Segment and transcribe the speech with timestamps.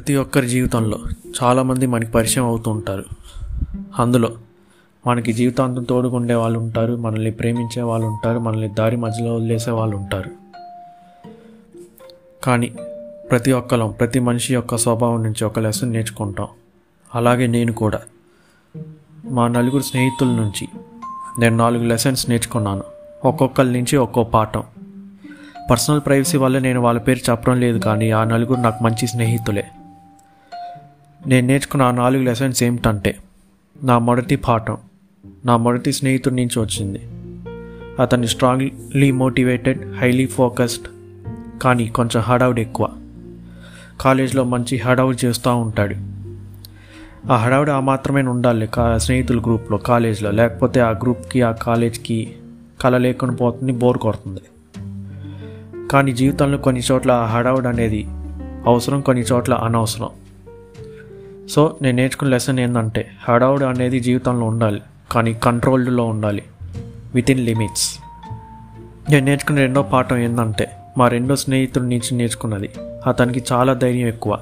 [0.00, 0.98] ప్రతి ఒక్కరి జీవితంలో
[1.42, 3.04] చాలామంది మనకి పరిచయం అవుతూ ఉంటారు.
[3.98, 4.30] అందులో
[5.06, 10.30] మనకి జీవితాంతం తోడుకుండే వాళ్ళు ఉంటారు మనల్ని ప్రేమించే వాళ్ళు ఉంటారు మనల్ని దారి మధ్యలో వదిలేసే వాళ్ళు ఉంటారు.
[12.44, 12.72] కానీ
[13.30, 16.48] ప్రతి ఒక్కరం ప్రతి మనిషి యొక్క స్వభావం నుంచి ఒక లెసన్ నేర్చుకుంటాం.
[17.14, 18.00] అలాగే నేను కూడా.
[19.24, 20.68] మా నలుగురు స్నేహితుల నుంచి
[21.40, 22.82] నేను నాలుగు లెసన్స్ నేర్చుకున్నాను.
[23.24, 24.62] ఒక్కొక్కరి నుంచి ఒక్కో పాఠం.
[25.70, 29.66] పర్సనల్ ప్రైవసీ వల్ల నేను వాళ్ళ పేరు చెప్పడం లేదు కానీ ఆ నలుగురు నాకు మంచి స్నేహితులే.
[31.26, 33.16] నేను నేర్చుకున్న ఆ నాలుగు లెసన్స్ ఏమిటంటే
[33.82, 34.76] నా మొదటి పాఠం
[35.44, 37.00] నా మొదటి స్నేహితుడి నుంచి వచ్చింది.
[38.02, 40.88] అతన్ని స్ట్రాంగ్లీ మోటివేటెడ్ హైలీ ఫోకస్డ్
[41.62, 42.88] కానీ కొంచెం హడావుడి ఎక్కువ.
[44.00, 45.94] కాలేజ్లో మంచి హడావుడి చేస్తూ ఉంటాడు.
[47.32, 50.30] ఆ హడావుడు ఆ మాత్రమే ఉండాలి కా స్నేహితుల గ్రూప్లో కాలేజ్లో.
[50.30, 52.34] లేకపోతే ఆ గ్రూప్కి ఆ కాలేజ్కి
[52.80, 54.40] కళ లేకుండా పోతుంది బోర్ కొడుతుంది.
[55.88, 58.06] కానీ జీవితంలో కొన్ని చోట్ల ఆ హడావుడి అనేది
[58.66, 60.08] అవసరం కొన్ని చోట్ల అనవసరం.
[61.50, 66.42] సో నేను నేర్చుకున్న లెసన్ ఏంటంటే హడావుడు అనేది జీవితంలో ఉండాలి కానీ కంట్రోల్డ్లో ఉండాలి.
[67.14, 67.98] విత్ ఇన్ లిమిట్స్
[69.10, 72.70] నేను నేర్చుకున్న రెండో పాఠం ఏంటంటే మా రెండో స్నేహితుడి నుంచి నేర్చుకున్నది.
[73.06, 74.38] అతనికి చాలా ధైర్యం ఎక్కువ.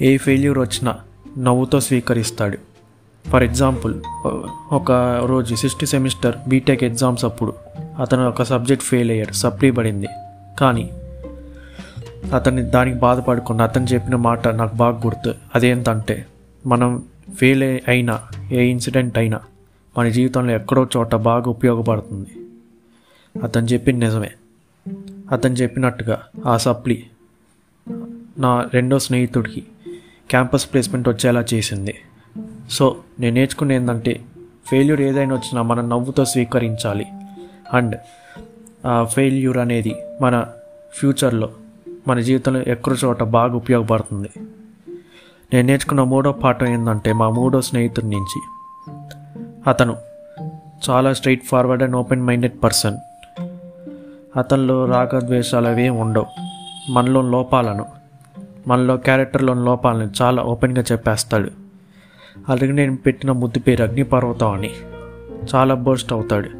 [0.00, 0.96] ఏ ఫెయిల్యూర్ వచ్చినా
[1.38, 2.58] నవ్వుతో స్వీకరిస్తాడు.
[3.30, 3.94] ఫర్ ఎగ్జాంపుల్
[4.72, 4.92] ఒక
[5.26, 7.54] రోజు సిక్స్త్ సెమిస్టర్ బీటెక్ ఎగ్జామ్స్ అప్పుడు
[8.00, 10.08] అతను ఒక సబ్జెక్ట్ ఫెయిల్ అయ్యాడు సప్లీ పడింది.
[10.60, 10.90] కానీ
[12.34, 15.34] అతన్ని దానికి బాధపడుకున్న అతను చెప్పిన మాట నాకు బాగా గుర్తు.
[15.54, 16.26] అదేంటంటే
[16.66, 17.02] మనం
[17.34, 18.20] ఫెయిల్ అయినా
[18.52, 19.40] ఏ ఇన్సిడెంట్ అయినా
[19.98, 22.30] మన జీవితంలో ఎక్కడో చోట బాగా ఉపయోగపడుతుంది.
[23.42, 24.30] అతను చెప్పింది నిజమే.
[25.30, 27.04] అతను చెప్పినట్టుగా ఆ సప్లీ
[28.38, 29.62] నా రెండో స్నేహితుడికి
[30.30, 31.94] క్యాంపస్ ప్లేస్మెంట్ వచ్చేలా చేసింది.
[32.70, 34.20] సో నేను నేర్చుకునే ఏంటంటే
[34.66, 37.06] ఫెయిల్యూర్ ఏదైనా వచ్చినా మనం నవ్వుతో స్వీకరించాలి.
[37.72, 37.96] అండ్
[38.86, 40.46] ఆ ఫెయిల్యూర్ అనేది మన
[40.94, 41.50] ఫ్యూచర్లో
[42.08, 44.30] మన జీవితంలో ఎక్కడో చోట బాగా ఉపయోగపడుతుంది.
[45.54, 48.40] నేను నేర్చుకున్న మూడో పాఠం ఏంటంటే మా మూడో స్నేహితుడి నుంచి.
[49.66, 49.96] అతను
[50.90, 52.96] చాలా straight forward and open minded person
[54.36, 56.26] అతనిలో రాగద్వేషాలు అవి ఉండవు.
[56.90, 57.86] మనలో లోపాలను
[58.68, 61.50] మనలో క్యారెక్టర్లోని లోపాలను చాలా ఓపెన్గా చెప్పేస్తాడు.
[62.48, 64.70] అలాగే నేను పెట్టిన ముద్దు పేరు అగ్నిపర్వతం అని.
[65.54, 66.50] చాలా బోస్ట్ అవుతాడు.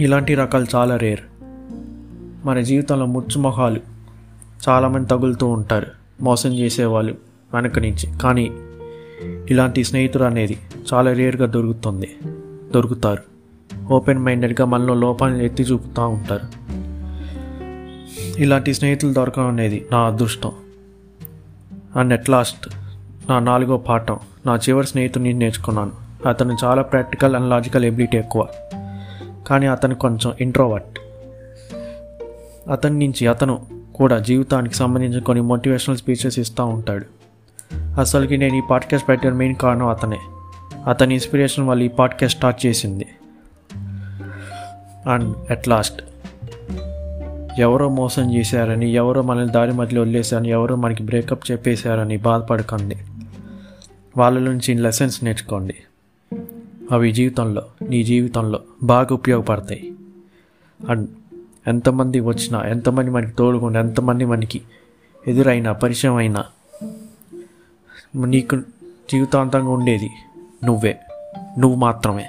[0.00, 1.20] ఇలాంటి రకాలు చాలా రేర్
[2.44, 3.80] మన జీవితంలో ముచ్చుమొహాలు
[4.68, 5.86] చాలామంది తగులుతూ ఉంటారు.
[6.20, 7.14] మోసం చేసేవాళ్ళు
[7.54, 8.18] వెనక నుంచి.
[8.18, 8.50] కానీ
[9.50, 10.58] ఇలాంటి స్నేహితుడు అనేది
[10.94, 12.16] చాలా రేర్గా దొరుకుతుంది.
[12.74, 13.22] దొరుకుతారు.
[13.92, 16.74] ఓపెన్ మైండెడ్గా మనలో లోపాలను ఎత్తి చూపుతూ ఉంటారు.
[18.38, 20.52] ఇలాంటి స్నేహితులు దొరకడం అనేది నా అదృష్టం.
[21.96, 22.68] అండ్ అట్ లాస్ట్
[23.30, 25.92] నా నాలుగో పాఠం నా చివరి స్నేహితుడిని నేర్చుకున్నాను.
[26.28, 28.46] అతను చాలా ప్రాక్టికల్ అండ్ లాజికల్ ఎబిలిటీ ఎక్కువ.
[29.46, 30.98] కానీ అతను కొంచెం ఇంట్రోవర్ట్.
[32.68, 37.06] అతని నుంచి అతను కూడా జీవితానికి సంబంధించిన కొన్ని మోటివేషనల్ స్పీచెస్ ఇస్తూ ఉంటాడు.
[38.00, 40.18] అసలుకి నేను ఈ పాడ్కాస్ట్ పెట్టిన మెయిన్ కారణం అతనే.
[40.86, 43.06] అతని ఇన్స్పిరేషన్ వల్ల ఈ పాడ్కాస్ట్ స్టార్ట్ చేసింది.
[45.08, 46.02] అండ్ అట్ లాస్ట్
[47.58, 52.96] ఎవరో మోసం చేశారని ఎవరో మనల్ని దారి మధ్యలో వదిలేశారని ఎవరో మనకి బ్రేకప్ చెప్పేశారని బాధపడకండి.
[54.16, 55.74] వాళ్ళ నుంచి లెసన్స్ నేర్చుకోండి.
[56.92, 59.92] అవి జీవితంలో నీ జీవితంలో బాగా ఉపయోగపడతాయి.
[60.88, 61.08] అండ్
[61.66, 64.62] ఎంతమంది వచ్చినా ఎంతమంది మనకి తోడుకుండా ఎంతమంది మనకి
[65.26, 66.44] ఎదురైనా పరిచయం అయినా
[68.16, 68.56] నీకు
[69.12, 70.10] జీవితాంతంగా ఉండేది
[70.64, 71.00] నువ్వే.
[71.58, 72.28] నువ్వు మాత్రమే.